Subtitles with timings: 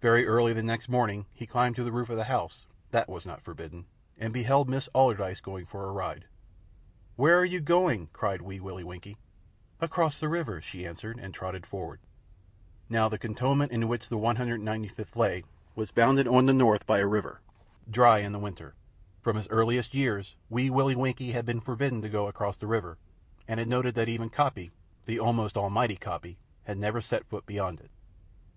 [0.00, 3.08] Very early the next morning he climbed on to the roof of the house that
[3.08, 3.86] was not forbidden
[4.16, 6.26] and beheld Miss Allardyce going for a ride.
[7.16, 9.18] "Where are you going?" cried Wee Willie Winkie.
[9.80, 11.98] "Across the river," she answered, and trotted forward.
[12.88, 15.42] Now the cantonment in which the 195th lay
[15.74, 17.40] was bounded on the north by a river
[17.90, 18.76] dry in the winter.
[19.20, 22.98] From his earliest years, Wee Willie Winkie had been forbidden to go across the river,
[23.48, 24.70] and had noted that even Coppy
[25.06, 26.36] the almost almighty Coppy
[26.66, 27.90] had never set foot beyond it.